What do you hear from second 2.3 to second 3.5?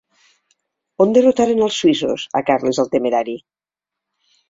a Carles el Temerari?